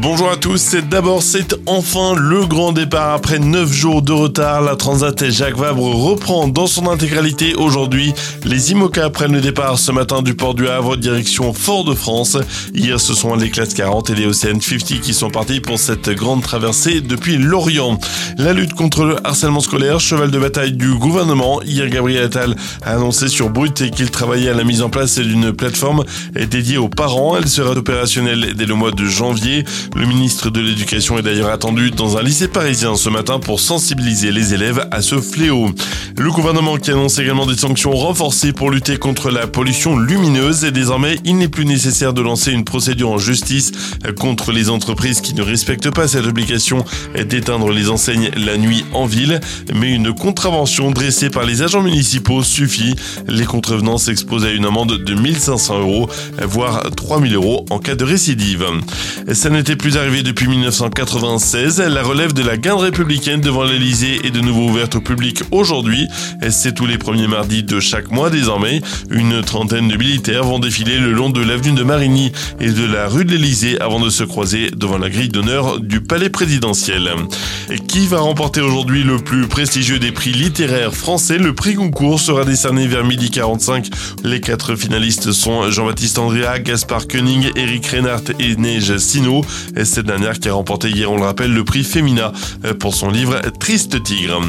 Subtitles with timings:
[0.00, 4.62] Bonjour à tous, c'est d'abord c'est enfin le grand départ après 9 jours de retard.
[4.62, 8.14] La Transat Jacques Vabre reprend dans son intégralité aujourd'hui.
[8.44, 12.36] Les IMOCA prennent le départ ce matin du port du Havre direction Fort-de-France.
[12.74, 16.08] Hier ce sont les classes 40 et les Ocean 50 qui sont partis pour cette
[16.10, 17.98] grande traversée depuis l'Orient.
[18.36, 21.60] La lutte contre le harcèlement scolaire, cheval de bataille du gouvernement.
[21.62, 22.54] Hier Gabriel Attal
[22.84, 26.04] a annoncé sur Brut qu'il travaillait à la mise en place d'une plateforme
[26.48, 27.36] dédiée aux parents.
[27.36, 29.64] Elle sera opérationnelle dès le mois de janvier.
[29.98, 34.30] Le ministre de l'Éducation est d'ailleurs attendu dans un lycée parisien ce matin pour sensibiliser
[34.30, 35.70] les élèves à ce fléau.
[36.16, 40.70] Le gouvernement qui annonce également des sanctions renforcées pour lutter contre la pollution lumineuse et
[40.70, 43.72] désormais il n'est plus nécessaire de lancer une procédure en justice
[44.18, 46.84] contre les entreprises qui ne respectent pas cette obligation
[47.28, 49.40] d'éteindre les enseignes la nuit en ville,
[49.74, 52.94] mais une contravention dressée par les agents municipaux suffit.
[53.26, 56.08] Les contrevenants s'exposent à une amende de 1500 euros,
[56.42, 58.64] voire 3000 euros en cas de récidive.
[59.32, 61.78] Ça n'était plus arrivé depuis 1996.
[61.78, 66.08] La relève de la garde républicaine devant l'Elysée est de nouveau ouverte au public aujourd'hui.
[66.50, 68.82] C'est tous les premiers mardis de chaque mois désormais.
[69.10, 73.08] Une trentaine de militaires vont défiler le long de l'avenue de Marigny et de la
[73.08, 77.10] rue de l'Elysée avant de se croiser devant la grille d'honneur du palais présidentiel.
[77.70, 81.38] Et qui va remporter aujourd'hui le plus prestigieux des prix littéraires français?
[81.38, 83.88] Le prix Goncourt sera décerné vers midi 45.
[84.24, 89.42] Les quatre finalistes sont Jean-Baptiste Andrea, Gaspard Koenig, Eric Reinhardt et Neige Sino
[89.84, 92.32] cette dernière qui a remporté hier, on le rappelle, le prix Femina
[92.64, 94.40] euh, pour son livre Triste Tigre.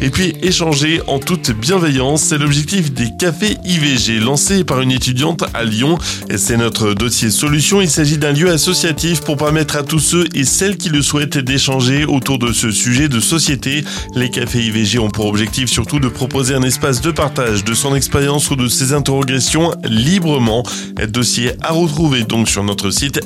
[0.00, 5.44] Et puis échanger en toute bienveillance, c'est l'objectif des cafés IVG lancé par une étudiante
[5.54, 5.98] à Lyon.
[6.36, 7.80] C'est notre dossier solution.
[7.80, 11.38] Il s'agit d'un lieu associatif pour permettre à tous ceux et celles qui le souhaitent
[11.38, 13.84] d'échanger autour de ce sujet de société.
[14.14, 17.94] Les cafés IVG ont pour objectif surtout de proposer un espace de partage de son
[17.94, 20.62] expérience ou de ses interrogations librement.
[21.08, 23.20] Dossier à retrouver donc sur notre site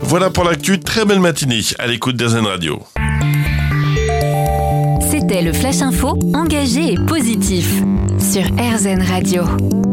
[0.00, 2.80] Voilà pour l'actu, très belle matinée à l'écoute d'Airzen Radio.
[5.10, 7.66] C'était le Flash Info, engagé et positif
[8.18, 9.89] sur RZN Radio.